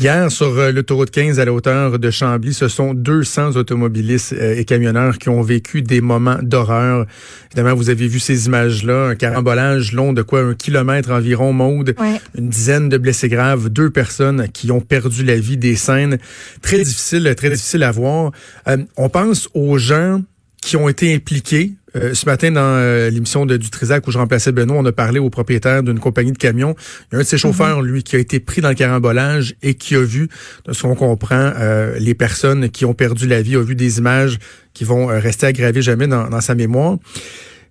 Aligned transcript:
Hier, 0.00 0.30
sur 0.30 0.56
euh, 0.56 0.70
l'autoroute 0.70 1.10
15 1.10 1.40
à 1.40 1.44
la 1.44 1.52
hauteur 1.52 1.98
de 1.98 2.10
Chambly, 2.12 2.54
ce 2.54 2.68
sont 2.68 2.94
200 2.94 3.56
automobilistes 3.56 4.32
euh, 4.32 4.54
et 4.54 4.64
camionneurs 4.64 5.18
qui 5.18 5.28
ont 5.28 5.42
vécu 5.42 5.82
des 5.82 6.00
moments 6.00 6.38
d'horreur. 6.40 7.04
Évidemment, 7.46 7.74
vous 7.74 7.90
avez 7.90 8.06
vu 8.06 8.20
ces 8.20 8.46
images-là, 8.46 9.08
un 9.08 9.14
carambolage 9.16 9.92
long 9.92 10.12
de 10.12 10.22
quoi 10.22 10.42
un 10.42 10.54
kilomètre 10.54 11.10
environ, 11.10 11.52
Maude, 11.52 11.96
une 12.36 12.48
dizaine 12.48 12.88
de 12.88 12.96
blessés 12.96 13.28
graves, 13.28 13.70
deux 13.70 13.90
personnes 13.90 14.46
qui 14.52 14.70
ont 14.70 14.80
perdu 14.80 15.24
la 15.24 15.34
vie, 15.34 15.56
des 15.56 15.74
scènes 15.74 16.18
très 16.62 16.78
difficiles, 16.78 17.34
très 17.36 17.50
difficiles 17.50 17.82
à 17.82 17.90
voir. 17.90 18.30
Euh, 18.68 18.76
on 18.96 19.08
pense 19.08 19.48
aux 19.52 19.78
gens 19.78 20.22
qui 20.62 20.76
ont 20.76 20.88
été 20.88 21.12
impliqués. 21.12 21.72
Euh, 21.96 22.12
ce 22.12 22.26
matin, 22.26 22.50
dans 22.50 22.60
euh, 22.60 23.08
l'émission 23.08 23.46
de 23.46 23.56
du 23.56 23.70
Trisac 23.70 24.06
où 24.06 24.10
je 24.10 24.18
remplaçais 24.18 24.52
Benoît, 24.52 24.76
on 24.78 24.84
a 24.84 24.92
parlé 24.92 25.18
au 25.18 25.30
propriétaire 25.30 25.82
d'une 25.82 25.98
compagnie 25.98 26.32
de 26.32 26.38
camions. 26.38 26.74
Il 27.10 27.14
y 27.14 27.16
a 27.16 27.18
un 27.20 27.22
de 27.22 27.26
ses 27.26 27.36
mhm. 27.36 27.40
chauffeurs, 27.40 27.82
lui, 27.82 28.02
qui 28.02 28.16
a 28.16 28.18
été 28.18 28.40
pris 28.40 28.60
dans 28.60 28.68
le 28.68 28.74
carambolage 28.74 29.54
et 29.62 29.74
qui 29.74 29.94
a 29.94 30.02
vu, 30.02 30.28
de 30.66 30.72
ce 30.72 30.82
qu'on 30.82 30.94
comprend, 30.94 31.52
euh, 31.56 31.96
les 31.98 32.14
personnes 32.14 32.68
qui 32.68 32.84
ont 32.84 32.94
perdu 32.94 33.26
la 33.26 33.40
vie, 33.40 33.56
a 33.56 33.62
vu 33.62 33.74
des 33.74 33.98
images 33.98 34.38
qui 34.74 34.84
vont 34.84 35.06
rester 35.06 35.46
aggravées 35.46 35.82
jamais 35.82 36.06
dans, 36.06 36.40
sa 36.40 36.54
mémoire. 36.54 36.98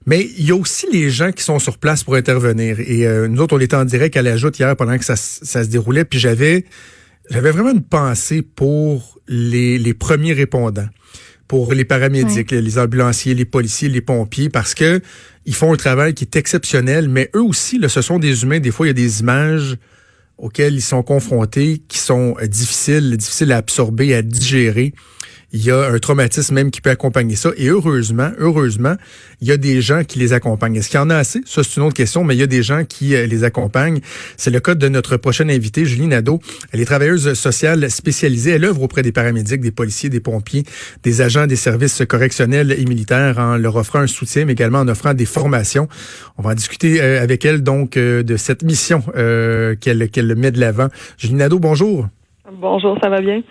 Mais 0.06 0.28
il 0.38 0.46
y 0.46 0.52
a 0.52 0.56
aussi 0.56 0.88
les 0.92 1.10
gens 1.10 1.32
qui 1.32 1.44
sont 1.44 1.60
sur 1.60 1.78
place 1.78 2.04
pour 2.04 2.16
intervenir. 2.16 2.80
Et 2.80 3.08
nous 3.30 3.42
autres, 3.42 3.56
on 3.56 3.60
était 3.60 3.78
en 3.78 3.86
direct 3.86 4.18
à 4.18 4.22
la 4.22 4.36
joute 4.36 4.60
hier 4.60 4.76
pendant 4.76 4.98
que 4.98 5.06
ça, 5.06 5.16
ça 5.16 5.64
se 5.64 5.70
déroulait. 5.70 6.04
Puis 6.04 6.20
j'avais 6.20 6.66
j'avais 7.30 7.52
vraiment 7.52 7.72
une 7.72 7.84
pensée 7.84 8.42
pour 8.42 9.20
les, 9.28 9.78
les 9.78 9.94
premiers 9.94 10.34
répondants 10.34 10.88
pour 11.48 11.74
les 11.74 11.86
paramédics, 11.86 12.52
les 12.52 12.78
ambulanciers, 12.78 13.34
les 13.34 13.46
policiers, 13.46 13.90
les 13.90 14.02
pompiers, 14.02 14.50
parce 14.50 14.74
que 14.74 15.02
ils 15.46 15.56
font 15.56 15.74
un 15.74 15.78
travail 15.78 16.14
qui 16.14 16.26
est 16.26 16.36
exceptionnel, 16.36 17.08
mais 17.08 17.30
eux 17.36 17.42
aussi, 17.42 17.80
là, 17.80 17.88
ce 17.88 18.02
sont 18.02 18.20
des 18.20 18.44
humains. 18.44 18.60
Des 18.60 18.72
fois, 18.72 18.86
il 18.86 18.90
y 18.90 18.92
a 18.92 18.94
des 18.94 19.22
images 19.22 19.78
auxquelles 20.38 20.76
ils 20.76 20.82
sont 20.82 21.04
confrontés 21.04 21.82
qui 21.88 22.00
sont 22.00 22.36
euh, 22.42 22.48
difficiles, 22.48 23.16
difficiles 23.18 23.52
à 23.52 23.58
absorber, 23.58 24.14
à 24.14 24.22
digérer 24.22 24.94
il 25.54 25.64
y 25.64 25.72
a 25.72 25.90
un 25.90 25.98
traumatisme 26.00 26.56
même 26.56 26.72
qui 26.72 26.82
peut 26.82 26.90
accompagner 26.90 27.36
ça. 27.36 27.52
Et 27.58 27.68
heureusement, 27.68 28.32
heureusement, 28.38 28.96
il 29.42 29.48
y 29.48 29.52
a 29.52 29.58
des 29.58 29.82
gens 29.82 30.04
qui 30.04 30.20
les 30.20 30.34
accompagnent. 30.34 30.76
Est-ce 30.76 30.90
qu'il 30.90 31.00
y 31.00 31.04
en 31.04 31.10
a 31.10 31.16
assez? 31.16 31.42
Ça, 31.46 31.64
c'est 31.64 31.78
une 31.78 31.84
autre 31.84 31.96
question, 31.96 32.24
mais 32.24 32.36
il 32.36 32.40
y 32.40 32.44
a 32.44 32.48
des 32.48 32.64
gens 32.64 32.84
qui 32.84 33.16
euh, 33.16 33.26
les 33.26 33.44
accompagnent. 33.44 34.00
C'est 34.36 34.52
le 34.52 34.60
cas 34.60 34.76
de 34.76 34.88
notre 34.90 35.18
prochaine 35.18 35.50
invitée, 35.50 35.86
Julie 35.86 36.08
Nadeau. 36.08 36.40
Elle 36.72 36.82
est 36.82 36.86
travailleuse 36.86 37.34
sociale 37.34 37.90
spécialisée. 37.90 38.52
Elle 38.52 38.66
œuvre 38.66 38.82
auprès 38.84 39.04
des 39.04 39.12
paramédics, 39.12 39.62
des 39.62 39.72
policiers, 39.72 40.10
des 40.10 40.20
pompiers, 40.20 40.64
des 41.04 41.22
agents 41.22 41.48
des 41.48 41.56
services 41.56 42.04
correctionnels 42.08 42.76
et 42.78 42.86
militaires 42.86 43.38
en 43.40 43.58
leur 43.58 43.76
offrant 43.76 44.00
un 44.00 44.08
soutien, 44.08 44.46
mais 44.46 44.54
également 44.54 44.80
en 44.80 44.88
offrant 44.88 45.14
des 45.14 45.26
formations. 45.26 45.88
On 46.38 46.42
va 46.42 46.52
en 46.52 46.56
discuter 46.56 47.02
euh, 47.02 47.22
avec 47.22 47.46
elle 47.46 47.64
donc 47.64 47.98
euh, 47.98 48.24
de 48.24 48.36
cette 48.38 48.64
mission 48.64 49.02
qu'elle 49.82 50.36
met 50.36 50.52
de 50.52 50.60
l'avant. 50.60 50.88
Julie 51.18 51.36
Nadeau, 51.36 51.60
bonjour. 51.60 52.08
Bonjour, 52.52 52.98
ça 53.02 53.10
va 53.10 53.20
bien? 53.20 53.42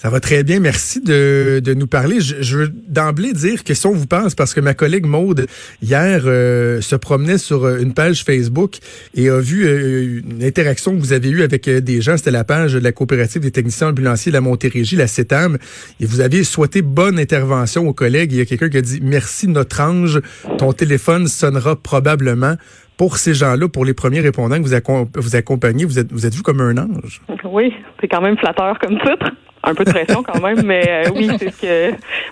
Ça 0.00 0.08
va 0.08 0.18
très 0.18 0.44
bien. 0.44 0.60
Merci 0.60 1.02
de, 1.02 1.60
de 1.62 1.74
nous 1.74 1.86
parler. 1.86 2.22
Je, 2.22 2.36
je 2.40 2.56
veux 2.56 2.72
d'emblée 2.88 3.34
dire 3.34 3.64
que 3.64 3.74
si 3.74 3.86
on 3.86 3.92
vous 3.92 4.06
pense, 4.06 4.34
parce 4.34 4.54
que 4.54 4.60
ma 4.62 4.72
collègue 4.72 5.04
Maude, 5.04 5.46
hier, 5.82 6.22
euh, 6.24 6.80
se 6.80 6.96
promenait 6.96 7.36
sur 7.36 7.66
euh, 7.66 7.80
une 7.80 7.92
page 7.92 8.24
Facebook 8.24 8.78
et 9.14 9.28
a 9.28 9.38
vu 9.38 9.66
euh, 9.66 10.22
une 10.24 10.42
interaction 10.42 10.92
que 10.92 11.00
vous 11.00 11.12
avez 11.12 11.28
eue 11.28 11.42
avec 11.42 11.68
des 11.68 12.00
gens. 12.00 12.16
C'était 12.16 12.30
la 12.30 12.44
page 12.44 12.72
de 12.72 12.78
la 12.78 12.92
coopérative 12.92 13.42
des 13.42 13.50
techniciens 13.50 13.88
ambulanciers 13.88 14.32
de 14.32 14.36
la 14.38 14.40
Montérégie, 14.40 14.96
la 14.96 15.06
CETAM. 15.06 15.58
Et 16.00 16.06
vous 16.06 16.22
aviez 16.22 16.44
souhaité 16.44 16.80
bonne 16.80 17.18
intervention 17.18 17.86
aux 17.86 17.92
collègues. 17.92 18.32
Il 18.32 18.38
y 18.38 18.40
a 18.40 18.46
quelqu'un 18.46 18.70
qui 18.70 18.78
a 18.78 18.82
dit, 18.82 19.00
merci 19.02 19.48
notre 19.48 19.82
ange, 19.82 20.22
ton 20.56 20.72
téléphone 20.72 21.28
sonnera 21.28 21.76
probablement 21.76 22.54
pour 22.96 23.18
ces 23.18 23.34
gens-là, 23.34 23.68
pour 23.68 23.84
les 23.84 23.92
premiers 23.92 24.20
répondants 24.20 24.62
que 24.62 24.66
vous, 24.66 25.10
vous 25.14 25.36
accompagnez, 25.36 25.84
vous 25.84 25.98
êtes, 25.98 26.10
vous 26.10 26.24
êtes 26.24 26.34
vu 26.34 26.40
comme 26.40 26.62
un 26.62 26.78
ange. 26.78 27.20
Oui, 27.44 27.74
c'est 28.00 28.08
quand 28.08 28.22
même 28.22 28.38
flatteur 28.38 28.78
comme 28.78 28.98
titre 28.98 29.30
un 29.62 29.74
peu 29.74 29.84
de 29.84 29.90
pression 29.90 30.22
quand 30.22 30.40
même, 30.40 30.62
mais 30.64 30.84
euh, 30.88 31.10
oui, 31.14 31.28
c'est 31.38 31.50
ce 31.50 31.60
que 31.60 31.90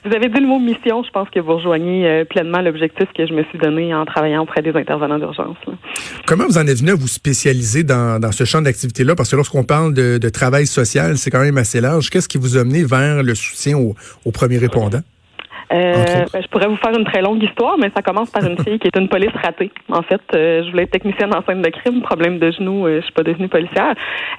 vous 0.08 0.14
avez 0.14 0.28
dit 0.28 0.40
le 0.40 0.46
mot 0.46 0.58
mission. 0.58 1.02
Je 1.02 1.10
pense 1.10 1.28
que 1.30 1.40
vous 1.40 1.56
rejoignez 1.56 2.06
euh, 2.06 2.24
pleinement 2.24 2.60
l'objectif 2.60 3.06
que 3.16 3.26
je 3.26 3.34
me 3.34 3.44
suis 3.44 3.58
donné 3.58 3.94
en 3.94 4.04
travaillant 4.04 4.42
auprès 4.42 4.62
des 4.62 4.74
intervenants 4.74 5.18
d'urgence. 5.18 5.56
Comment 6.26 6.46
vous 6.46 6.58
en 6.58 6.66
êtes 6.66 6.78
venu 6.78 6.92
à 6.92 6.94
vous 6.94 7.08
spécialiser 7.08 7.84
dans, 7.84 8.20
ce 8.32 8.44
champ 8.44 8.62
d'activité-là? 8.62 9.14
Parce 9.14 9.30
que 9.30 9.36
lorsqu'on 9.36 9.64
parle 9.64 9.94
de, 9.94 10.18
de, 10.18 10.28
travail 10.28 10.66
social, 10.66 11.18
c'est 11.18 11.30
quand 11.30 11.42
même 11.42 11.58
assez 11.58 11.80
large. 11.80 12.10
Qu'est-ce 12.10 12.28
qui 12.28 12.38
vous 12.38 12.56
a 12.56 12.64
mené 12.64 12.84
vers 12.84 13.22
le 13.22 13.34
soutien 13.34 13.76
aux 13.76 14.30
premiers 14.32 14.58
répondants? 14.58 15.02
Euh, 15.72 16.24
ben, 16.32 16.42
je 16.42 16.48
pourrais 16.48 16.66
vous 16.66 16.76
faire 16.76 16.96
une 16.96 17.04
très 17.04 17.20
longue 17.20 17.42
histoire, 17.42 17.76
mais 17.78 17.90
ça 17.94 18.02
commence 18.02 18.30
par 18.30 18.44
une 18.44 18.58
fille 18.64 18.78
qui 18.78 18.88
est 18.88 18.96
une 18.96 19.08
police 19.08 19.32
ratée. 19.42 19.70
En 19.90 20.02
fait, 20.02 20.20
euh, 20.34 20.62
je 20.64 20.70
voulais 20.70 20.84
être 20.84 20.90
technicienne 20.90 21.34
en 21.34 21.42
scène 21.42 21.62
de 21.62 21.68
crime, 21.68 22.00
problème 22.00 22.38
de 22.38 22.50
genou, 22.50 22.86
euh, 22.86 23.00
je 23.00 23.04
suis 23.04 23.12
pas 23.12 23.22
devenue 23.22 23.48
policière. 23.48 23.94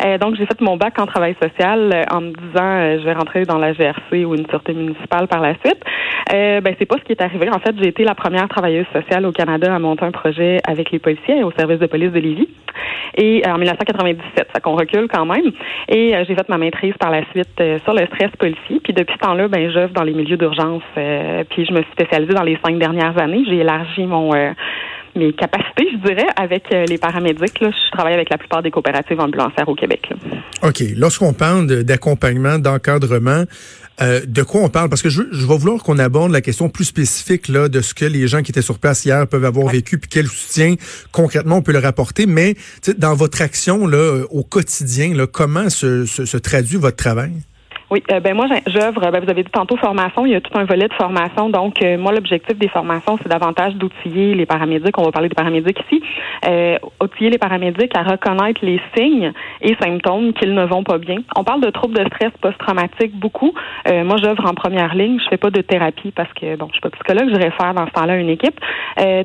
Euh, 0.05 0.17
donc, 0.17 0.35
j'ai 0.35 0.45
fait 0.45 0.59
mon 0.61 0.77
bac 0.77 0.97
en 0.99 1.05
travail 1.05 1.35
social 1.41 2.05
en 2.11 2.21
me 2.21 2.31
disant 2.31 2.99
je 2.99 3.03
vais 3.03 3.13
rentrer 3.13 3.45
dans 3.45 3.57
la 3.57 3.73
GRC 3.73 4.25
ou 4.25 4.35
une 4.35 4.47
sûreté 4.47 4.73
municipale 4.73 5.27
par 5.27 5.41
la 5.41 5.53
suite. 5.65 5.83
ben, 6.29 6.75
c'est 6.79 6.85
pas 6.85 6.97
ce 6.97 7.03
qui 7.03 7.11
est 7.11 7.21
arrivé. 7.21 7.49
En 7.49 7.59
fait, 7.59 7.75
j'ai 7.77 7.89
été 7.89 8.03
la 8.03 8.15
première 8.15 8.47
travailleuse 8.47 8.87
sociale 8.93 9.25
au 9.25 9.31
Canada 9.31 9.73
à 9.73 9.79
monter 9.79 10.05
un 10.05 10.11
projet 10.11 10.57
avec 10.67 10.91
les 10.91 10.99
policiers 10.99 11.43
au 11.43 11.51
service 11.51 11.79
de 11.79 11.85
police 11.85 12.11
de 12.11 12.19
Lévis. 12.19 12.47
Et 13.17 13.43
en 13.47 13.57
1997, 13.57 14.47
ça 14.53 14.59
qu'on 14.61 14.75
recule 14.75 15.07
quand 15.07 15.25
même. 15.25 15.51
Et 15.89 16.13
j'ai 16.27 16.35
fait 16.35 16.47
ma 16.49 16.57
maîtrise 16.57 16.93
par 16.99 17.11
la 17.11 17.23
suite 17.31 17.61
sur 17.83 17.93
le 17.93 18.05
stress 18.07 18.31
policier. 18.37 18.79
Puis 18.83 18.93
depuis 18.93 19.15
ce 19.15 19.19
temps-là, 19.19 19.47
ben, 19.47 19.69
j'œuvre 19.71 19.93
dans 19.93 20.03
les 20.03 20.13
milieux 20.13 20.37
d'urgence 20.37 20.83
euh, 21.19 21.43
puis 21.49 21.65
je 21.65 21.73
me 21.73 21.81
suis 21.81 21.91
spécialisée 21.91 22.33
dans 22.33 22.43
les 22.43 22.57
cinq 22.63 22.77
dernières 22.79 23.17
années. 23.17 23.43
J'ai 23.47 23.57
élargi 23.57 24.05
mon 24.05 24.33
euh, 24.33 24.51
mes 25.15 25.33
capacités, 25.33 25.87
je 25.91 26.07
dirais, 26.07 26.27
avec 26.35 26.65
euh, 26.71 26.85
les 26.85 26.97
paramédics. 26.97 27.59
Là, 27.59 27.71
je 27.71 27.91
travaille 27.91 28.13
avec 28.13 28.29
la 28.29 28.37
plupart 28.37 28.61
des 28.61 28.71
coopératives 28.71 29.19
ambulancières 29.19 29.67
au 29.67 29.75
Québec. 29.75 30.07
OK. 30.61 30.83
Lorsqu'on 30.95 31.33
parle 31.33 31.83
d'accompagnement, 31.83 32.59
d'encadrement, 32.59 33.43
de 33.99 34.43
quoi 34.43 34.61
on 34.61 34.69
parle? 34.69 34.87
Parce 34.87 35.01
que 35.01 35.09
je, 35.09 35.23
je 35.31 35.45
vais 35.45 35.57
vouloir 35.57 35.83
qu'on 35.83 35.99
aborde 35.99 36.31
la 36.31 36.39
question 36.39 36.69
plus 36.69 36.85
spécifique 36.85 37.49
là, 37.49 37.67
de 37.67 37.81
ce 37.81 37.93
que 37.93 38.05
les 38.05 38.29
gens 38.29 38.43
qui 38.43 38.51
étaient 38.51 38.61
sur 38.61 38.79
place 38.79 39.03
hier 39.03 39.27
peuvent 39.27 39.43
avoir 39.43 39.67
vécu, 39.67 39.97
puis 39.97 40.09
quel 40.09 40.27
soutien 40.27 40.75
concrètement 41.11 41.57
on 41.57 41.61
peut 41.61 41.73
leur 41.73 41.85
apporter. 41.85 42.25
Mais 42.25 42.55
dans 42.97 43.13
votre 43.13 43.41
action 43.41 43.87
là, 43.87 44.21
au 44.29 44.43
quotidien, 44.43 45.13
là, 45.13 45.27
comment 45.27 45.69
se, 45.69 46.05
se 46.05 46.37
traduit 46.37 46.77
votre 46.77 46.95
travail? 46.95 47.33
Oui, 47.91 48.03
euh, 48.11 48.19
ben 48.19 48.35
moi 48.35 48.45
j'œuvre, 48.67 49.09
ben, 49.09 49.19
vous 49.19 49.31
avez 49.31 49.41
dit 49.41 49.49
tantôt 49.49 49.75
formation, 49.75 50.23
il 50.23 50.33
y 50.33 50.35
a 50.35 50.41
tout 50.41 50.55
un 50.55 50.63
volet 50.63 50.87
de 50.87 50.93
formation. 50.93 51.49
Donc 51.49 51.81
euh, 51.81 51.97
moi 51.97 52.11
l'objectif 52.11 52.55
des 52.55 52.67
formations, 52.67 53.17
c'est 53.17 53.27
davantage 53.27 53.73
d'outiller 53.73 54.35
les 54.35 54.45
paramédics, 54.45 54.95
on 54.99 55.05
va 55.05 55.11
parler 55.11 55.27
des 55.27 55.33
paramédics 55.33 55.79
ici, 55.87 56.03
euh, 56.47 56.77
outiller 57.01 57.31
les 57.31 57.39
paramédics 57.39 57.91
à 57.97 58.03
reconnaître 58.03 58.63
les 58.63 58.79
signes 58.95 59.33
et 59.61 59.75
symptômes 59.81 60.33
qu'ils 60.33 60.53
ne 60.53 60.65
vont 60.65 60.83
pas 60.83 60.99
bien. 60.99 61.17
On 61.35 61.43
parle 61.43 61.61
de 61.61 61.71
troubles 61.71 61.95
de 61.95 62.05
stress 62.05 62.29
post-traumatique 62.39 63.19
beaucoup. 63.19 63.55
Euh, 63.87 64.03
moi 64.03 64.17
j'œuvre 64.21 64.45
en 64.45 64.53
première 64.53 64.93
ligne, 64.93 65.19
je 65.19 65.27
fais 65.27 65.37
pas 65.37 65.49
de 65.49 65.61
thérapie 65.61 66.11
parce 66.11 66.31
que 66.33 66.57
bon, 66.57 66.67
je 66.67 66.73
suis 66.73 66.81
pas 66.81 66.91
psychologue, 66.91 67.29
je 67.33 67.41
réfère 67.41 67.73
dans 67.73 67.87
ce 67.87 67.91
temps-là 67.93 68.17
une 68.17 68.29
équipe. 68.29 68.59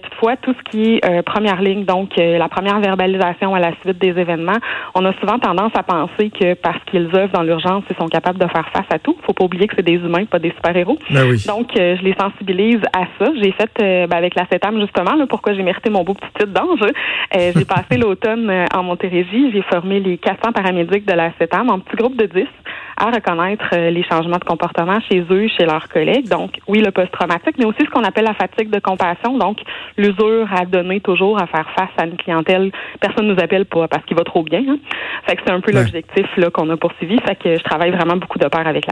toutefois, 0.02 0.36
tout 0.36 0.54
ce 0.54 0.70
qui 0.70 0.94
est 0.94 1.22
première 1.22 1.60
ligne, 1.60 1.84
donc 1.84 2.16
la 2.16 2.48
première 2.48 2.80
verbalisation 2.80 3.54
à 3.54 3.60
la 3.60 3.72
suite 3.82 3.98
des 3.98 4.18
événements, 4.18 4.58
on 4.94 5.04
a 5.04 5.12
souvent 5.20 5.38
tendance 5.38 5.72
à 5.74 5.82
penser 5.82 6.30
que 6.30 6.54
parce 6.54 6.82
qu'ils 6.86 7.10
œuvrent 7.14 7.32
dans 7.34 7.42
l'urgence, 7.42 7.84
ils 7.90 7.96
sont 7.96 8.08
capables 8.08 8.38
de 8.38 8.53
faire 8.54 8.68
face 8.72 8.86
à 8.90 8.98
tout. 8.98 9.16
Faut 9.26 9.32
pas 9.32 9.44
oublier 9.44 9.66
que 9.66 9.74
c'est 9.76 9.84
des 9.84 9.94
humains, 9.94 10.24
pas 10.26 10.38
des 10.38 10.50
super-héros. 10.50 10.98
Ben 11.10 11.36
Donc, 11.46 11.76
euh, 11.76 11.96
je 11.96 12.02
les 12.02 12.14
sensibilise 12.14 12.80
à 12.92 13.04
ça. 13.18 13.32
J'ai 13.42 13.52
fait 13.52 13.70
euh, 13.80 14.06
ben, 14.06 14.16
avec 14.16 14.34
la 14.34 14.46
CETAM, 14.46 14.80
justement, 14.80 15.14
là, 15.14 15.26
pourquoi 15.26 15.54
j'ai 15.54 15.62
mérité 15.62 15.90
mon 15.90 16.04
beau 16.04 16.14
petit 16.14 16.28
titre 16.38 16.52
d'ange. 16.52 16.80
Euh, 16.82 17.52
j'ai 17.56 17.64
passé 17.64 17.96
l'automne 17.98 18.66
en 18.74 18.82
Montérégie. 18.82 19.50
J'ai 19.52 19.62
formé 19.62 20.00
les 20.00 20.18
400 20.18 20.52
paramédics 20.52 21.04
de 21.04 21.12
la 21.12 21.32
CETAM 21.38 21.70
en 21.70 21.80
petit 21.80 21.96
groupe 21.96 22.16
de 22.16 22.26
10 22.26 22.46
à 22.96 23.06
reconnaître 23.06 23.74
les 23.74 24.04
changements 24.04 24.38
de 24.38 24.44
comportement 24.44 25.00
chez 25.10 25.24
eux, 25.28 25.48
chez 25.48 25.66
leurs 25.66 25.88
collègues. 25.88 26.28
Donc, 26.28 26.52
oui, 26.68 26.80
le 26.80 26.92
post-traumatique, 26.92 27.56
mais 27.58 27.64
aussi 27.64 27.80
ce 27.80 27.90
qu'on 27.90 28.04
appelle 28.04 28.24
la 28.24 28.34
fatigue 28.34 28.70
de 28.70 28.78
compassion. 28.78 29.36
Donc, 29.36 29.58
l'usure 29.96 30.46
à 30.54 30.64
donner 30.64 31.00
toujours, 31.00 31.42
à 31.42 31.48
faire 31.48 31.68
face 31.76 31.90
à 31.98 32.06
une 32.06 32.16
clientèle. 32.16 32.70
Personne 33.00 33.26
nous 33.26 33.42
appelle 33.42 33.64
pas 33.66 33.88
parce 33.88 34.04
qu'il 34.04 34.16
va 34.16 34.22
trop 34.22 34.44
bien. 34.44 34.62
Hein. 34.68 34.76
Fait 35.26 35.34
que 35.34 35.42
c'est 35.44 35.52
un 35.52 35.60
peu 35.60 35.72
l'objectif 35.72 36.26
là 36.36 36.50
qu'on 36.50 36.70
a 36.70 36.76
poursuivi. 36.76 37.18
Fait 37.26 37.34
que 37.34 37.58
je 37.58 37.64
travaille 37.64 37.90
vraiment 37.90 38.16
beaucoup 38.16 38.38
de 38.44 38.48
pair 38.48 38.66
avec. 38.66 38.84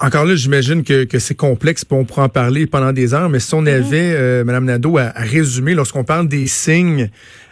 Encore 0.00 0.24
là, 0.24 0.34
j'imagine 0.34 0.82
que, 0.82 1.04
que 1.04 1.18
c'est 1.18 1.34
complexe, 1.34 1.84
puis 1.84 1.96
on 1.98 2.04
pourra 2.04 2.24
en 2.24 2.28
parler 2.28 2.66
pendant 2.66 2.92
des 2.92 3.12
heures, 3.12 3.28
mais 3.28 3.40
si 3.40 3.54
on 3.54 3.62
mm-hmm. 3.62 3.74
avait, 3.74 4.14
euh, 4.14 4.44
Madame 4.44 4.64
Nadeau, 4.64 4.98
à, 4.98 5.12
résumer, 5.16 5.74
lorsqu'on 5.74 6.04
parle 6.04 6.28
des 6.28 6.46
signes, 6.46 7.10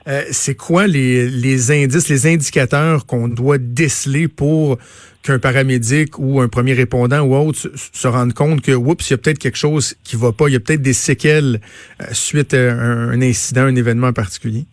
euh, 0.08 0.22
c'est 0.30 0.54
quoi 0.54 0.86
les, 0.86 1.28
les 1.28 1.70
indices, 1.70 2.08
les 2.08 2.26
indicateurs 2.26 3.04
qu'on 3.04 3.28
doit 3.28 3.58
déceler 3.58 4.28
pour 4.28 4.78
qu'un 5.22 5.38
paramédic 5.38 6.18
ou 6.18 6.40
un 6.40 6.48
premier 6.48 6.72
répondant 6.72 7.20
ou 7.20 7.34
autre 7.34 7.70
se, 7.92 8.08
rende 8.08 8.32
compte 8.32 8.62
que, 8.62 8.72
oups, 8.72 9.10
il 9.10 9.12
y 9.12 9.14
a 9.14 9.18
peut-être 9.18 9.38
quelque 9.38 9.58
chose 9.58 9.96
qui 10.02 10.16
va 10.16 10.32
pas, 10.32 10.48
il 10.48 10.54
y 10.54 10.56
a 10.56 10.60
peut-être 10.60 10.80
des 10.80 10.94
séquelles 10.94 11.60
euh, 12.00 12.04
suite 12.12 12.54
à 12.54 12.72
un, 12.72 13.20
incident, 13.20 13.62
un 13.62 13.76
événement 13.76 14.12
particulier? 14.14 14.64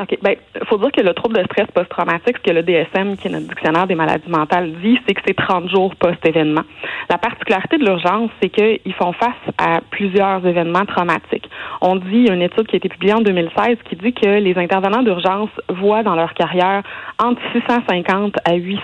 OK. 0.00 0.18
Ben, 0.22 0.34
faut 0.64 0.76
dire 0.78 0.90
que 0.90 1.02
le 1.02 1.14
trouble 1.14 1.36
de 1.36 1.44
stress 1.44 1.68
post-traumatique, 1.72 2.38
ce 2.38 2.42
que 2.42 2.50
le 2.50 2.64
DSM, 2.64 3.16
qui 3.16 3.28
est 3.28 3.30
notre 3.30 3.46
dictionnaire 3.46 3.86
des 3.86 3.94
maladies 3.94 4.28
mentales, 4.28 4.72
dit, 4.82 4.98
c'est 5.06 5.14
que 5.14 5.20
c'est 5.24 5.36
30 5.36 5.68
jours 5.70 5.94
post-événement. 5.94 6.62
La 7.08 7.16
particularité 7.16 7.78
de 7.78 7.84
l'urgence, 7.84 8.30
c'est 8.42 8.48
qu'ils 8.48 8.94
font 8.94 9.12
face 9.12 9.30
à 9.56 9.80
plusieurs 9.90 10.44
événements 10.44 10.84
traumatiques. 10.84 11.48
On 11.80 11.94
dit, 11.94 12.08
il 12.10 12.26
y 12.26 12.30
a 12.30 12.34
une 12.34 12.42
étude 12.42 12.66
qui 12.66 12.74
a 12.74 12.78
été 12.78 12.88
publiée 12.88 13.14
en 13.14 13.20
2016 13.20 13.78
qui 13.88 13.94
dit 13.94 14.12
que 14.12 14.26
les 14.26 14.58
intervenants 14.58 15.02
d'urgence 15.02 15.50
voient 15.68 16.02
dans 16.02 16.16
leur 16.16 16.34
carrière 16.34 16.82
entre 17.22 17.40
650 17.52 18.34
à 18.44 18.54
800 18.54 18.80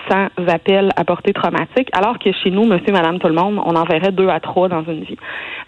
appels 0.47 0.91
à 0.95 1.03
portée 1.03 1.33
traumatique, 1.33 1.89
alors 1.91 2.19
que 2.19 2.31
chez 2.31 2.51
nous, 2.51 2.63
monsieur, 2.65 2.93
madame, 2.93 3.19
tout 3.19 3.27
le 3.27 3.33
monde, 3.33 3.59
on 3.65 3.75
en 3.75 3.83
verrait 3.83 4.13
deux 4.13 4.29
à 4.29 4.39
trois 4.39 4.69
dans 4.69 4.83
une 4.83 5.03
vie. 5.03 5.17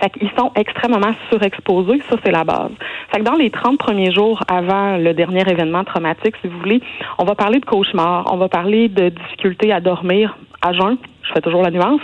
Fait 0.01 0.09
qu'ils 0.09 0.31
sont 0.37 0.51
extrêmement 0.55 1.13
surexposés, 1.29 2.01
ça, 2.09 2.15
c'est 2.23 2.31
la 2.31 2.45
base. 2.45 2.71
Fait 3.11 3.19
que 3.19 3.23
dans 3.23 3.35
les 3.35 3.49
30 3.49 3.77
premiers 3.77 4.13
jours 4.13 4.41
avant 4.47 4.97
le 4.97 5.13
dernier 5.13 5.32
événement 5.41 5.83
traumatique, 5.83 6.35
si 6.41 6.47
vous 6.47 6.59
voulez. 6.59 6.81
On 7.17 7.25
va 7.25 7.35
parler 7.35 7.59
de 7.59 7.65
cauchemar, 7.65 8.31
on 8.31 8.37
va 8.37 8.49
parler 8.49 8.89
de 8.89 9.09
difficultés 9.09 9.71
à 9.71 9.79
dormir 9.79 10.37
à 10.61 10.73
jeun. 10.73 10.97
Je 11.23 11.33
fais 11.33 11.41
toujours 11.41 11.61
la 11.61 11.71
nuance. 11.71 12.01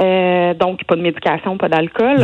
Euh, 0.00 0.54
donc, 0.54 0.84
pas 0.84 0.96
de 0.96 1.02
médication, 1.02 1.56
pas 1.56 1.68
d'alcool. 1.68 2.18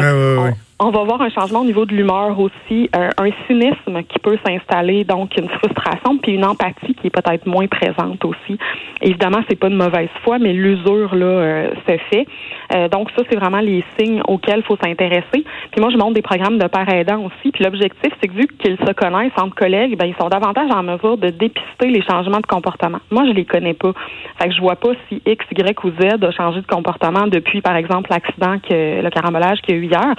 On, 0.81 0.91
va 0.91 1.05
voir 1.05 1.21
un 1.21 1.31
changement 1.31 1.61
au 1.61 1.65
niveau 1.65 1.85
de 1.85 1.95
l'humeur 1.95 2.39
aussi, 2.39 2.89
un, 2.93 3.31
cynisme 3.47 4.03
qui 4.09 4.19
peut 4.19 4.39
s'installer, 4.47 5.05
donc 5.05 5.37
une 5.37 5.49
frustration, 5.49 6.19
puis 6.19 6.33
une 6.33 6.45
empathie 6.45 6.95
qui 6.95 7.09
est 7.09 7.11
peut-être 7.11 7.47
moins 7.47 7.67
présente 7.67 8.25
aussi. 8.25 8.59
Évidemment, 9.01 9.43
c'est 9.49 9.59
pas 9.59 9.69
de 9.69 9.75
mauvaise 9.75 10.09
foi, 10.23 10.39
mais 10.39 10.53
l'usure 10.53 11.15
là 11.15 11.27
euh, 11.27 11.71
se 11.87 11.97
fait. 12.11 12.27
Euh, 12.75 12.89
donc 12.89 13.11
ça, 13.17 13.23
c'est 13.31 13.37
vraiment 13.37 13.61
les 13.61 13.85
signes 13.99 14.23
auxquels 14.27 14.63
faut 14.63 14.77
s'intéresser. 14.83 15.45
Puis 15.71 15.81
moi, 15.81 15.91
je 15.91 15.97
montre 15.97 16.15
des 16.15 16.23
programmes 16.23 16.59
de 16.59 16.67
père 16.67 16.89
aidants 16.89 17.25
aussi. 17.25 17.51
Puis 17.53 17.65
l'objectif, 17.65 18.13
c'est 18.21 18.29
que 18.29 18.35
vu 18.35 18.47
qu'ils 18.47 18.77
se 18.77 18.93
connaissent 18.93 19.33
entre 19.37 19.55
collègues, 19.55 19.97
ben 19.97 20.07
ils 20.07 20.17
sont 20.17 20.29
davantage 20.29 20.71
en 20.71 20.83
mesure 20.83 21.17
de 21.17 21.31
dépister 21.31 21.89
les 21.89 22.03
changements 22.03 22.41
de 22.41 22.47
comportement. 22.47 22.99
Moi, 23.11 23.25
je 23.27 23.33
les 23.33 23.45
connais 23.45 23.75
pas. 23.75 23.93
Fait 24.41 24.49
que 24.49 24.55
je 24.55 24.61
vois 24.61 24.77
pas 24.77 24.91
si 25.09 25.23
X, 25.27 25.45
Y 25.51 25.85
ou 25.85 25.91
Z 26.01 26.23
a 26.23 26.31
changé 26.31 26.61
de 26.61 26.67
comportement 26.67 27.27
depuis, 27.27 27.61
par 27.61 27.77
exemple, 27.77 28.11
l'accident 28.11 28.59
que 28.59 29.03
le 29.03 29.11
carambolage 29.11 29.61
qu'il 29.63 29.77
y 29.77 29.79
a 29.79 29.81
eu 29.81 29.87
hier, 29.87 30.15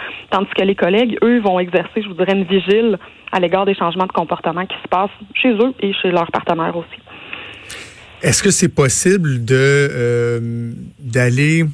que 0.54 0.63
les 0.63 0.75
collègues, 0.75 1.18
eux, 1.24 1.40
vont 1.40 1.60
exercer, 1.60 2.01
je 2.01 2.07
vous 2.07 2.13
dirais, 2.13 2.34
une 2.34 2.46
vigile 2.46 2.98
à 3.31 3.40
l'égard 3.40 3.66
des 3.66 3.75
changements 3.75 4.07
de 4.07 4.12
comportement 4.12 4.66
qui 4.66 4.75
se 4.84 4.88
passent 4.90 5.10
chez 5.34 5.54
eux 5.54 5.74
et 5.80 5.94
chez 5.94 6.12
leurs 6.12 6.31
partenaires 6.31 6.75
aussi. 6.75 7.00
Est-ce 8.22 8.44
que 8.44 8.51
c'est 8.51 8.74
possible 8.74 9.46
de 9.46 9.56
euh, 9.56 10.72
d'aller 11.00 11.66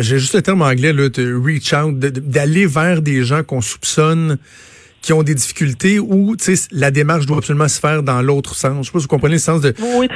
j'ai 0.00 0.18
juste 0.18 0.34
le 0.34 0.42
terme 0.42 0.62
anglais 0.62 0.92
là, 0.92 1.08
de 1.08 1.34
reach 1.34 1.72
out, 1.72 1.96
d'aller 1.98 2.66
vers 2.66 3.00
des 3.00 3.22
gens 3.22 3.44
qu'on 3.44 3.60
soupçonne 3.60 4.38
qui 5.00 5.12
ont 5.12 5.22
des 5.22 5.34
difficultés 5.34 5.98
ou 5.98 6.36
la 6.72 6.90
démarche 6.90 7.26
doit 7.26 7.38
absolument 7.38 7.68
se 7.68 7.78
faire 7.78 8.02
dans 8.02 8.20
l'autre 8.22 8.54
sens. 8.54 8.78
Je 8.80 8.86
sais 8.86 8.92
pas 8.92 8.98
si 8.98 9.04
vous 9.04 9.08
comprenez 9.08 9.34
le 9.34 9.40
sens 9.40 9.60
de, 9.60 9.74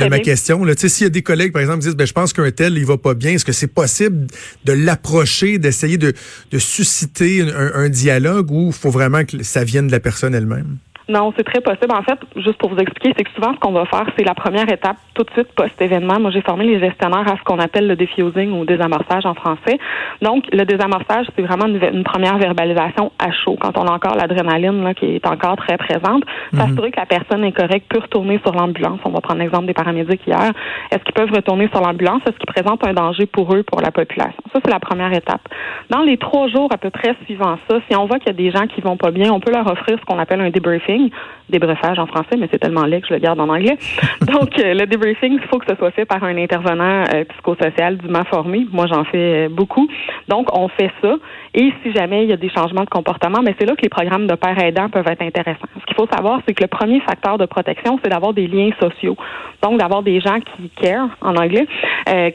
ma 0.09 0.19
question. 0.19 0.65
S'il 0.77 1.05
y 1.05 1.07
a 1.07 1.11
des 1.11 1.23
collègues, 1.23 1.53
par 1.53 1.63
exemple, 1.63 1.81
qui 1.81 1.87
disent 1.87 1.97
ben, 1.97 2.07
je 2.07 2.13
pense 2.13 2.33
qu'un 2.33 2.51
tel, 2.51 2.77
il 2.77 2.85
va 2.85 2.99
pas 2.99 3.15
bien, 3.15 3.33
est-ce 3.33 3.45
que 3.45 3.53
c'est 3.53 3.69
possible 3.69 4.27
de 4.65 4.73
l'approcher, 4.73 5.59
d'essayer 5.59 5.99
de, 5.99 6.13
de 6.51 6.59
susciter 6.59 7.43
un, 7.43 7.73
un 7.75 7.89
dialogue 7.89 8.51
ou 8.51 8.69
il 8.69 8.73
faut 8.73 8.91
vraiment 8.91 9.25
que 9.25 9.43
ça 9.43 9.65
vienne 9.65 9.87
de 9.87 9.93
la 9.93 10.01
personne 10.01 10.35
elle-même? 10.35 10.79
Non, 11.13 11.31
c'est 11.37 11.45
très 11.45 11.61
possible. 11.61 11.93
En 11.93 12.03
fait, 12.03 12.19
juste 12.37 12.57
pour 12.57 12.71
vous 12.71 12.79
expliquer, 12.79 13.13
c'est 13.15 13.25
que 13.25 13.31
souvent, 13.33 13.53
ce 13.53 13.59
qu'on 13.59 13.73
va 13.73 13.85
faire, 13.85 14.07
c'est 14.17 14.25
la 14.25 14.35
première 14.35 14.67
étape 14.73 14.97
tout 15.13 15.25
de 15.25 15.31
suite 15.33 15.53
post-événement. 15.55 16.19
Moi, 16.19 16.31
j'ai 16.31 16.41
formé 16.41 16.65
les 16.65 16.81
gestionnaires 16.81 17.31
à 17.31 17.37
ce 17.37 17.43
qu'on 17.45 17.59
appelle 17.59 17.87
le 17.87 17.97
diffusing 17.97 18.51
ou 18.53 18.65
désamorçage 18.65 19.27
en 19.27 19.35
français. 19.35 19.79
Donc, 20.23 20.45
le 20.51 20.65
désamorçage, 20.65 21.27
c'est 21.37 21.43
vraiment 21.43 21.67
une, 21.67 22.03
première 22.03 22.39
verbalisation 22.39 23.13
à 23.19 23.31
chaud, 23.31 23.59
quand 23.61 23.77
on 23.77 23.87
a 23.87 23.93
encore 23.93 24.17
l'adrénaline 24.17 24.83
là, 24.83 24.95
qui 24.95 25.17
est 25.17 25.27
encore 25.27 25.57
très 25.57 25.77
présente. 25.77 26.25
Mhm. 26.53 26.61
S'assurer 26.61 26.91
que 26.93 27.01
la 27.01 27.07
personne 27.07 27.45
est 27.45 27.53
correcte 27.53 27.89
peut 27.91 28.01
retourner 28.01 28.41
sur 28.43 28.55
l'ambulance. 28.55 29.01
On 29.05 29.11
va 29.11 29.21
prendre 29.21 29.41
l'exemple 29.41 29.67
des 29.67 29.75
paramédics 29.75 30.27
hier. 30.27 30.51
Est-ce 30.91 31.05
qu'ils 31.05 31.15
peuvent 31.15 31.33
retourner 31.33 31.69
sur 31.69 31.83
l'ambulance? 31.83 32.23
Est-ce 32.27 32.39
qu'ils 32.39 32.53
présentent 32.53 32.87
un 32.87 32.95
danger 32.95 33.27
pour 33.27 33.55
eux, 33.55 33.63
pour 33.63 33.83
la 33.83 33.91
population? 33.91 34.43
Ça, 34.53 34.61
c'est 34.65 34.71
la 34.71 34.81
première 34.81 35.13
étape. 35.13 35.43
Dans 35.91 36.03
les 36.03 36.17
trois 36.17 36.49
jours 36.49 36.71
à 36.73 36.79
peu 36.79 36.89
près 36.89 37.15
suivant 37.27 37.59
ça, 37.69 37.79
si 37.89 37.97
on 37.97 38.07
voit 38.07 38.19
qu'il 38.19 38.29
y 38.29 38.31
a 38.31 38.51
des 38.51 38.51
gens 38.51 38.67
qui 38.67 38.81
vont 38.81 38.97
pas 38.97 39.11
bien, 39.11 39.31
on 39.31 39.41
peut 39.41 39.53
leur 39.53 39.71
offrir 39.71 39.99
ce 39.99 40.05
qu'on 40.07 40.19
appelle 40.19 40.41
un 40.41 40.51
debriefing 40.51 41.02
débriefing, 41.49 41.99
en 41.99 42.07
français, 42.07 42.37
mais 42.39 42.49
c'est 42.51 42.59
tellement 42.59 42.85
laid 42.85 43.01
que 43.01 43.09
je 43.09 43.15
le 43.15 43.21
garde 43.21 43.41
en 43.41 43.49
anglais. 43.49 43.77
Donc, 44.23 44.59
euh, 44.59 44.75
le 44.75 44.87
debriefing, 44.87 45.35
il 45.35 45.49
faut 45.49 45.59
que 45.59 45.67
ce 45.69 45.77
soit 45.77 45.91
fait 45.91 46.05
par 46.05 46.23
un 46.25 46.37
intervenant 46.37 47.05
euh, 47.15 47.25
psychosocial 47.25 47.99
dûment 47.99 48.25
formé. 48.25 48.67
Moi, 48.73 48.87
j'en 48.87 49.05
fais 49.05 49.47
euh, 49.47 49.49
beaucoup. 49.49 49.89
Donc, 50.29 50.49
on 50.57 50.69
fait 50.69 50.91
ça. 51.03 51.15
Et 51.55 51.73
si 51.83 51.93
jamais 51.93 52.25
il 52.25 52.31
y 52.31 52.33
a 52.33 52.37
des 52.37 52.49
changements 52.49 52.85
de 52.85 52.89
comportement, 52.89 53.41
mais 53.43 53.55
c'est 53.59 53.67
là 53.67 53.77
que 53.77 53.83
les 53.83 53.89
programmes 53.89 54.27
de 54.27 54.35
père 54.35 54.59
aidant 54.59 54.89
peuvent 54.89 55.07
être 55.07 55.23
intéressants. 55.23 55.69
Ce 55.81 55.85
qu'il 55.87 55.97
faut 55.97 56.09
savoir, 56.11 56.41
c'est 56.47 56.55
que 56.55 56.63
le 56.63 56.69
premier 56.69 57.01
facteur 57.01 57.37
de 57.39 57.47
protection, 57.47 57.99
c'est 58.03 58.11
d'avoir 58.11 58.33
des 58.33 58.47
liens 58.47 58.71
sociaux. 58.81 59.17
Donc, 59.63 59.79
d'avoir 59.79 60.03
des 60.03 60.21
gens 60.21 60.39
qui 60.41 60.71
care, 60.71 61.09
en 61.21 61.37
anglais, 61.37 61.67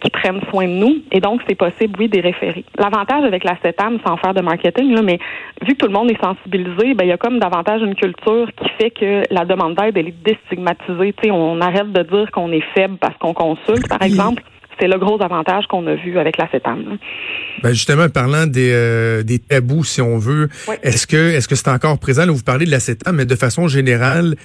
qui 0.02 0.10
prennent 0.12 0.42
soin 0.50 0.66
de 0.66 0.74
nous. 0.74 0.98
Et 1.12 1.20
donc, 1.20 1.42
c'est 1.48 1.56
possible, 1.56 1.96
oui, 2.00 2.08
des 2.08 2.22
référés. 2.22 2.63
L'avantage 2.78 3.24
avec 3.24 3.44
la 3.44 3.58
CETAM, 3.62 4.00
sans 4.06 4.18
faire 4.18 4.34
de 4.34 4.42
marketing, 4.42 4.94
là, 4.94 5.02
mais 5.02 5.20
vu 5.62 5.74
que 5.74 5.80
tout 5.80 5.88
le 5.88 5.94
monde 5.94 6.12
est 6.12 6.24
sensibilisé, 6.24 6.94
ben, 6.94 7.06
il 7.06 7.10
y 7.10 7.12
a 7.12 7.18
comme 7.18 7.40
davantage 7.40 7.81
une 7.81 7.96
culture 7.96 8.47
qui 8.56 8.70
fait 8.80 8.92
que 8.92 9.24
la 9.34 9.46
demande 9.46 9.76
d'aide, 9.76 9.98
elle 9.98 10.10
est 10.10 10.24
déstigmatisée. 10.24 11.14
on 11.32 11.60
arrête 11.62 11.92
de 11.92 12.04
dire 12.04 12.32
qu'on 12.32 12.52
est 12.52 12.64
faible 12.74 12.98
parce 12.98 13.18
qu'on 13.18 13.34
consulte, 13.34 13.88
par 13.88 14.02
exemple. 14.02 14.44
C'est 14.80 14.88
le 14.88 15.00
gros 15.00 15.20
avantage 15.24 15.66
qu'on 15.66 15.88
a 15.88 15.96
vu 15.96 16.20
avec 16.20 16.38
la 16.38 16.48
CETAM. 16.52 17.00
Ben 17.64 17.74
justement, 17.74 18.10
parlant 18.10 18.46
des, 18.46 18.72
euh, 18.72 19.24
des 19.24 19.40
tabous, 19.40 19.84
si 19.84 20.02
on 20.02 20.20
veut, 20.20 20.50
est-ce 20.84 21.08
que 21.08 21.32
est-ce 21.32 21.48
que 21.48 21.56
c'est 21.56 21.70
encore 21.70 21.98
présent? 21.98 22.28
Là, 22.28 22.32
vous 22.32 22.44
parlez 22.44 22.66
de 22.66 22.72
la 22.72 22.80
CETAM, 22.80 23.16
mais 23.16 23.26
de 23.26 23.36
façon 23.36 23.68
générale, 23.68 24.36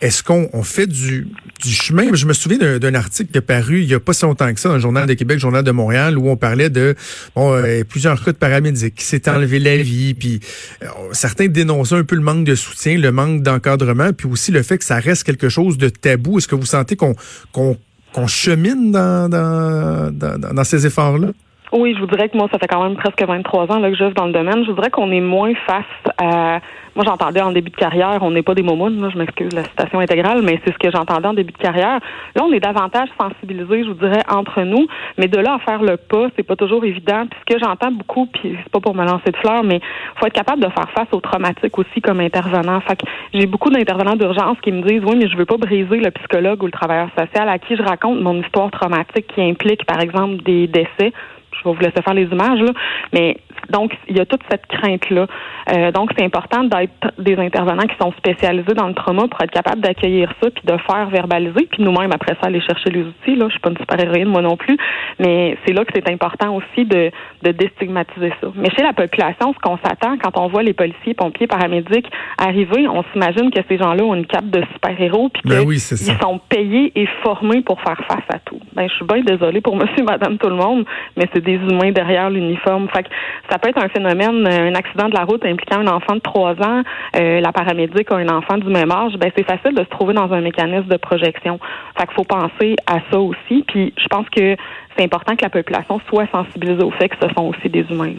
est-ce 0.00 0.22
qu'on 0.22 0.48
on 0.52 0.62
fait 0.62 0.86
du, 0.86 1.26
chemin? 1.64 2.14
Je 2.14 2.26
me 2.26 2.32
souviens 2.32 2.78
d'un 2.78 2.94
article 2.94 3.32
qui 3.32 3.38
est 3.38 3.42
paru 3.42 3.80
il 3.82 3.88
y 3.88 3.94
a 3.94 4.00
pas 4.00 4.12
si 4.12 4.24
longtemps 4.24 4.52
que 4.52 4.60
ça 4.60 4.68
dans 4.68 4.76
le 4.76 4.80
Journal 4.80 5.06
de 5.06 5.14
Québec, 5.14 5.38
Journal 5.38 5.64
de 5.64 5.70
Montréal, 5.70 6.16
où 6.18 6.28
on 6.28 6.36
parlait 6.36 6.70
de 6.70 6.94
bon, 7.34 7.52
euh, 7.54 7.82
plusieurs 7.84 8.22
cas 8.22 8.32
de 8.32 8.36
paramédics 8.36 8.94
qui 8.94 9.04
s'étaient 9.04 9.30
enlevé 9.30 9.58
la 9.58 9.76
vie, 9.76 10.14
puis 10.14 10.40
euh, 10.82 10.86
certains 11.12 11.48
dénonçaient 11.48 11.96
un 11.96 12.04
peu 12.04 12.14
le 12.14 12.22
manque 12.22 12.44
de 12.44 12.54
soutien, 12.54 12.96
le 12.96 13.10
manque 13.10 13.42
d'encadrement, 13.42 14.12
puis 14.12 14.28
aussi 14.28 14.52
le 14.52 14.62
fait 14.62 14.78
que 14.78 14.84
ça 14.84 15.00
reste 15.00 15.24
quelque 15.24 15.48
chose 15.48 15.78
de 15.78 15.88
tabou. 15.88 16.38
Est-ce 16.38 16.48
que 16.48 16.54
vous 16.54 16.66
sentez 16.66 16.96
qu'on 16.96 17.14
qu'on 17.52 18.26
chemine 18.26 18.90
dans, 18.90 19.28
dans, 19.28 20.10
dans, 20.12 20.38
dans 20.38 20.64
ces 20.64 20.86
efforts-là? 20.86 21.32
Oui, 21.72 21.94
je 21.94 22.00
vous 22.00 22.06
dirais 22.06 22.28
que 22.28 22.36
moi, 22.36 22.48
ça 22.50 22.58
fait 22.58 22.66
quand 22.66 22.82
même 22.82 22.96
presque 22.96 23.22
23 23.22 23.70
ans 23.72 23.78
là, 23.78 23.90
que 23.90 23.96
j'œuvre 23.96 24.14
dans 24.14 24.26
le 24.26 24.32
domaine. 24.32 24.64
Je 24.64 24.70
voudrais 24.70 24.90
qu'on 24.90 25.10
est 25.10 25.20
moins 25.20 25.52
face 25.66 25.84
à... 26.18 26.60
Moi, 26.96 27.04
j'entendais 27.06 27.42
en 27.42 27.52
début 27.52 27.70
de 27.70 27.76
carrière, 27.76 28.18
on 28.22 28.32
n'est 28.32 28.42
pas 28.42 28.54
des 28.54 28.62
momounes, 28.62 29.00
là, 29.00 29.08
je 29.12 29.18
m'excuse 29.18 29.52
la 29.52 29.62
citation 29.62 30.00
intégrale, 30.00 30.42
mais 30.42 30.60
c'est 30.64 30.72
ce 30.72 30.78
que 30.78 30.90
j'entendais 30.90 31.28
en 31.28 31.34
début 31.34 31.52
de 31.52 31.58
carrière. 31.58 32.00
Là, 32.34 32.42
on 32.42 32.52
est 32.52 32.58
davantage 32.58 33.08
sensibilisés, 33.20 33.84
je 33.84 33.90
vous 33.90 33.94
dirais, 33.94 34.22
entre 34.28 34.62
nous, 34.62 34.88
mais 35.16 35.28
de 35.28 35.38
là 35.38 35.54
à 35.54 35.58
faire 35.60 35.80
le 35.80 35.96
pas, 35.96 36.26
c'est 36.34 36.42
pas 36.42 36.56
toujours 36.56 36.84
évident. 36.84 37.26
Puis 37.30 37.38
ce 37.38 37.54
que 37.54 37.60
j'entends 37.62 37.92
beaucoup, 37.92 38.26
puis 38.26 38.56
c'est 38.60 38.72
pas 38.72 38.80
pour 38.80 38.96
me 38.96 39.04
lancer 39.04 39.30
de 39.30 39.36
fleurs, 39.36 39.62
mais 39.62 39.80
faut 40.16 40.26
être 40.26 40.32
capable 40.32 40.60
de 40.60 40.68
faire 40.70 40.90
face 40.90 41.06
aux 41.12 41.20
traumatiques 41.20 41.78
aussi 41.78 42.00
comme 42.00 42.18
intervenant. 42.18 42.80
Fait 42.80 42.96
que 42.96 43.06
j'ai 43.32 43.46
beaucoup 43.46 43.70
d'intervenants 43.70 44.16
d'urgence 44.16 44.58
qui 44.60 44.72
me 44.72 44.82
disent, 44.82 45.02
oui, 45.04 45.16
mais 45.16 45.28
je 45.28 45.36
veux 45.36 45.46
pas 45.46 45.58
briser 45.58 45.98
le 45.98 46.10
psychologue 46.10 46.60
ou 46.64 46.66
le 46.66 46.72
travailleur 46.72 47.10
social 47.16 47.48
à 47.48 47.60
qui 47.60 47.76
je 47.76 47.82
raconte 47.82 48.20
mon 48.20 48.40
histoire 48.40 48.72
traumatique 48.72 49.28
qui 49.32 49.42
implique, 49.42 49.84
par 49.84 50.00
exemple, 50.00 50.42
des 50.42 50.66
décès 50.66 51.12
je 51.58 51.68
vais 51.68 51.74
vous 51.74 51.80
laisser 51.80 52.02
faire 52.02 52.14
les 52.14 52.24
images, 52.24 52.60
là, 52.60 52.72
mais 53.12 53.36
donc, 53.70 53.92
il 54.08 54.16
y 54.16 54.20
a 54.20 54.26
toute 54.26 54.40
cette 54.50 54.66
crainte-là. 54.66 55.26
Euh, 55.72 55.92
donc, 55.92 56.10
c'est 56.16 56.24
important 56.24 56.64
d'être 56.64 57.12
des 57.18 57.36
intervenants 57.36 57.86
qui 57.86 57.96
sont 58.00 58.12
spécialisés 58.12 58.74
dans 58.74 58.88
le 58.88 58.94
trauma 58.94 59.28
pour 59.28 59.40
être 59.42 59.50
capable 59.50 59.80
d'accueillir 59.80 60.32
ça, 60.42 60.50
puis 60.50 60.62
de 60.64 60.76
faire 60.90 61.08
verbaliser, 61.10 61.68
puis 61.70 61.82
nous-mêmes, 61.82 62.12
après 62.12 62.34
ça, 62.40 62.46
aller 62.46 62.60
chercher 62.60 62.90
les 62.90 63.02
outils. 63.02 63.36
Là. 63.36 63.46
Je 63.46 63.52
suis 63.52 63.60
pas 63.60 63.70
une 63.70 63.76
super 63.76 64.00
héroïne, 64.00 64.28
moi 64.28 64.42
non 64.42 64.56
plus, 64.56 64.76
mais 65.18 65.56
c'est 65.66 65.72
là 65.72 65.84
que 65.84 65.92
c'est 65.94 66.08
important 66.10 66.56
aussi 66.56 66.86
de, 66.86 67.10
de 67.42 67.50
déstigmatiser 67.52 68.32
ça. 68.40 68.48
Mais 68.54 68.70
chez 68.70 68.82
la 68.82 68.92
population, 68.92 69.52
ce 69.52 69.58
qu'on 69.60 69.78
s'attend 69.78 70.16
quand 70.18 70.38
on 70.38 70.48
voit 70.48 70.62
les 70.62 70.72
policiers, 70.72 71.14
pompiers, 71.14 71.46
paramédics 71.46 72.06
arriver, 72.38 72.88
on 72.88 73.04
s'imagine 73.12 73.50
que 73.50 73.60
ces 73.68 73.78
gens-là 73.78 74.04
ont 74.04 74.14
une 74.14 74.26
cape 74.26 74.48
de 74.48 74.62
super-héros, 74.72 75.28
puis 75.28 75.42
ben 75.44 75.66
qu'ils 75.66 75.78
sont 75.78 76.40
payés 76.48 76.92
et 76.94 77.06
formés 77.22 77.62
pour 77.62 77.80
faire 77.82 77.98
face 78.08 78.24
à 78.32 78.38
tout. 78.38 78.60
Ben, 78.74 78.88
je 78.88 78.94
suis 78.94 79.04
bien 79.04 79.22
désolée 79.22 79.60
pour 79.60 79.76
monsieur, 79.76 80.04
madame, 80.04 80.38
tout 80.38 80.48
le 80.48 80.56
monde, 80.56 80.84
mais 81.16 81.26
c'est 81.34 81.44
des 81.48 81.54
humains 81.54 81.92
derrière 81.92 82.28
l'uniforme. 82.28 82.88
Fait 82.94 83.06
ça 83.50 83.58
peut 83.58 83.70
être 83.70 83.82
un 83.82 83.88
phénomène, 83.88 84.46
un 84.46 84.74
accident 84.74 85.08
de 85.08 85.14
la 85.14 85.24
route 85.24 85.44
impliquant 85.44 85.80
un 85.80 85.86
enfant 85.86 86.14
de 86.14 86.20
3 86.20 86.52
ans, 86.62 86.82
euh, 87.16 87.40
la 87.40 87.52
paramédic 87.52 88.10
a 88.12 88.16
un 88.16 88.28
enfant 88.28 88.58
du 88.58 88.68
même 88.68 88.92
âge, 88.92 89.14
ben 89.18 89.30
c'est 89.34 89.46
facile 89.46 89.74
de 89.74 89.82
se 89.82 89.88
trouver 89.88 90.12
dans 90.12 90.30
un 90.32 90.40
mécanisme 90.40 90.88
de 90.88 90.96
projection. 90.98 91.58
Fait 91.96 92.06
qu'il 92.06 92.14
faut 92.14 92.24
penser 92.24 92.76
à 92.86 92.98
ça 93.10 93.18
aussi. 93.18 93.64
Puis 93.66 93.94
je 93.96 94.06
pense 94.08 94.28
que 94.28 94.56
c'est 94.96 95.04
important 95.04 95.36
que 95.36 95.42
la 95.42 95.50
population 95.50 96.00
soit 96.08 96.26
sensibilisée 96.30 96.82
au 96.82 96.90
fait 96.90 97.08
que 97.08 97.16
ce 97.22 97.28
sont 97.34 97.46
aussi 97.46 97.68
des 97.68 97.86
humains. 97.90 98.12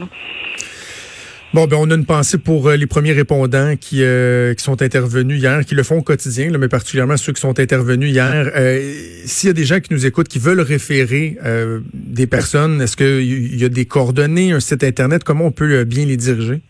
Bon, 1.51 1.65
ben 1.65 1.77
on 1.79 1.89
a 1.89 1.95
une 1.95 2.05
pensée 2.05 2.37
pour 2.37 2.67
euh, 2.67 2.75
les 2.75 2.85
premiers 2.85 3.11
répondants 3.11 3.75
qui, 3.75 4.03
euh, 4.03 4.53
qui 4.53 4.63
sont 4.63 4.83
intervenus 4.83 5.39
hier, 5.39 5.65
qui 5.65 5.73
le 5.73 5.81
font 5.81 5.97
au 5.97 6.01
quotidien, 6.03 6.51
mais 6.59 6.67
particulièrement 6.67 7.17
ceux 7.17 7.33
qui 7.33 7.41
sont 7.41 7.59
intervenus 7.59 8.11
hier. 8.11 8.51
Euh, 8.55 8.93
s'il 9.25 9.47
y 9.47 9.49
a 9.49 9.53
des 9.53 9.65
gens 9.65 9.79
qui 9.79 9.91
nous 9.91 10.05
écoutent, 10.05 10.27
qui 10.27 10.37
veulent 10.37 10.59
référer 10.59 11.39
des 11.93 12.27
personnes, 12.27 12.81
est-ce 12.81 12.95
qu'il 12.95 13.59
y 13.59 13.65
a 13.65 13.69
des 13.69 13.85
coordonnées, 13.85 14.51
un 14.51 14.59
site 14.59 14.83
Internet? 14.83 15.23
Comment 15.23 15.47
on 15.47 15.51
peut 15.51 15.83
bien 15.85 16.05
les 16.05 16.17
diriger? 16.17 16.61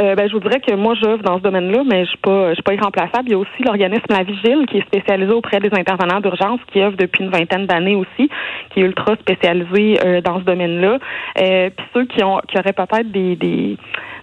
Euh, 0.00 0.14
ben, 0.14 0.28
je 0.28 0.32
vous 0.32 0.40
dirais 0.40 0.60
que 0.60 0.74
moi, 0.74 0.94
j'œuvre 0.94 1.22
dans 1.22 1.38
ce 1.38 1.42
domaine-là, 1.42 1.82
mais 1.86 2.04
je 2.04 2.10
suis 2.10 2.18
pas, 2.18 2.50
je 2.50 2.54
suis 2.54 2.62
pas 2.62 2.74
irremplaçable. 2.74 3.24
Il 3.26 3.32
y 3.32 3.34
a 3.34 3.38
aussi 3.38 3.62
l'organisme 3.64 4.04
La 4.10 4.22
Vigile, 4.22 4.66
qui 4.68 4.78
est 4.78 4.86
spécialisé 4.86 5.32
auprès 5.32 5.60
des 5.60 5.70
intervenants 5.72 6.20
d'urgence, 6.20 6.60
qui 6.72 6.80
œuvre 6.80 6.96
depuis 6.96 7.24
une 7.24 7.30
vingtaine 7.30 7.66
d'années 7.66 7.96
aussi, 7.96 8.30
qui 8.70 8.80
est 8.80 8.84
ultra 8.84 9.16
spécialisé 9.16 9.98
euh, 10.04 10.20
dans 10.20 10.38
ce 10.38 10.44
domaine-là. 10.44 10.98
Euh, 11.40 11.70
Puis 11.76 11.86
ceux 11.94 12.04
qui 12.06 12.22
ont, 12.24 12.40
qui 12.48 12.58
auraient 12.58 12.72
peut-être 12.72 13.10
des, 13.10 13.36
des 13.36 13.76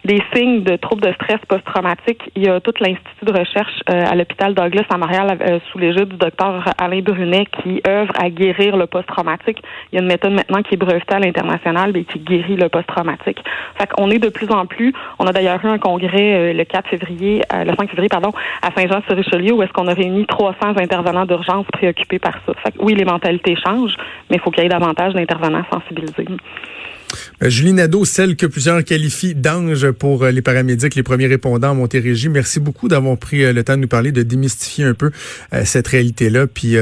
des 0.06 0.22
signes 0.34 0.64
de 0.64 0.76
troubles 0.78 1.02
de 1.02 1.12
stress 1.14 1.40
post-traumatique. 1.48 2.32
Il 2.36 2.46
y 2.46 2.50
a 2.50 2.60
tout 2.62 2.74
l'Institut 2.80 3.26
de 3.26 3.38
recherche 3.38 3.82
euh, 3.90 4.06
à 4.10 4.16
l'hôpital 4.16 4.54
Douglas 4.54 4.86
à 4.90 4.98
Montréal 4.98 5.38
euh, 5.42 5.60
sous 5.72 5.78
l'égide 5.78 6.10
du 6.10 6.18
docteur 6.18 6.64
Alain 6.78 7.02
Brunet 7.02 7.46
qui 7.62 7.82
œuvre 7.88 8.14
à 8.18 8.30
guérir 8.30 8.78
le 8.78 8.88
post-traumatique. 8.88 9.62
Il 9.92 9.96
y 9.96 10.00
a 10.00 10.02
une 10.02 10.08
méthode 10.08 10.32
maintenant 10.32 10.62
qui 10.62 10.76
est 10.76 10.78
brevetée 10.78 11.16
à 11.16 11.20
l'international 11.20 11.96
et 11.98 12.06
qui 12.06 12.20
guérit 12.20 12.56
le 12.56 12.70
post-traumatique. 12.70 13.44
Fait 13.78 13.88
qu'on 13.88 14.10
est 14.10 14.20
de 14.20 14.30
plus 14.30 14.50
en 14.52 14.66
plus. 14.66 14.94
On 15.20 15.26
a 15.28 15.32
d'ailleurs 15.32 15.59
un 15.68 15.78
congrès 15.78 16.52
euh, 16.52 16.54
le 16.54 16.64
4 16.64 16.90
février, 16.90 17.42
le 17.52 17.76
5 17.76 17.90
février, 17.90 18.10
pardon, 18.10 18.32
à 18.62 18.70
Saint-Jean-sur-Richelieu 18.76 19.54
où 19.54 19.64
est-ce 19.64 19.74
qu'on 19.74 19.88
a 19.88 19.94
réuni 19.94 20.26
300 20.26 20.78
intervenants 20.78 21.26
d'urgence 21.26 21.66
préoccupés 21.72 22.20
par 22.20 22.40
ça. 22.46 22.54
Oui, 22.80 22.96
les 22.96 23.06
mentalités 23.06 23.56
changent, 23.56 23.96
mais 24.30 24.38
il 24.38 24.40
faut 24.40 24.52
qu'il 24.52 24.64
y 24.64 24.66
ait 24.66 24.70
davantage 24.70 25.14
d'intervenants 25.14 25.66
sensibilisés. 25.72 26.26
Euh, 27.44 27.50
Julie 27.50 27.74
Nadeau, 27.74 28.06
celle 28.06 28.36
que 28.36 28.46
plusieurs 28.46 28.84
qualifient 28.84 29.36
d'ange 29.36 29.92
pour 29.92 30.24
euh, 30.24 30.32
les 30.32 30.42
paramédics, 30.42 30.96
les 30.96 31.04
premiers 31.04 31.28
répondants 31.28 31.72
en 31.72 31.76
Montérégie. 31.76 32.30
Merci 32.30 32.60
beaucoup 32.60 32.88
d'avoir 32.88 33.18
pris 33.18 33.44
euh, 33.44 33.54
le 33.54 33.64
temps 33.64 33.76
de 33.76 33.82
nous 33.82 33.88
parler, 33.88 34.12
de 34.12 34.24
démystifier 34.24 34.86
un 34.86 34.94
peu 34.94 35.12
cette 35.64 35.88
réalité-là. 35.88 36.48
Puis 36.48 36.76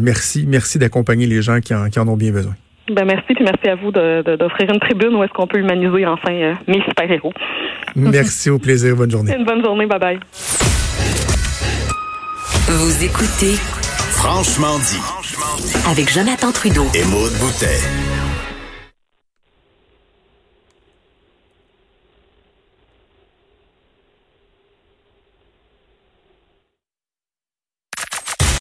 merci, 0.00 0.44
merci 0.46 0.78
d'accompagner 0.78 1.26
les 1.26 1.42
gens 1.42 1.60
qui 1.60 1.74
en, 1.74 1.88
qui 1.88 1.98
en, 1.98 2.08
ont 2.08 2.16
bien 2.16 2.32
besoin. 2.32 2.54
Ben 2.88 3.04
merci, 3.04 3.34
puis 3.34 3.44
merci 3.44 3.68
à 3.68 3.74
vous 3.74 3.90
d'offrir 3.90 4.70
une 4.70 4.78
tribune 4.78 5.14
où 5.16 5.24
est-ce 5.24 5.32
qu'on 5.32 5.46
peut 5.46 5.58
humaniser 5.58 6.06
enfin 6.06 6.54
mes 6.68 6.82
super-héros. 6.82 7.32
Merci, 7.96 8.50
au 8.50 8.58
plaisir. 8.58 8.94
Bonne 8.94 9.10
journée. 9.10 9.34
Une 9.34 9.44
bonne 9.44 9.64
journée. 9.64 9.86
Bye 9.86 9.98
bye. 9.98 10.18
Vous 12.68 13.04
écoutez 13.04 13.54
Franchement 14.10 14.78
dit 14.78 15.00
avec 15.88 16.12
Jonathan 16.12 16.50
Trudeau 16.52 16.86
et 16.94 17.04
Maude 17.04 17.32
Boutet. 17.40 17.78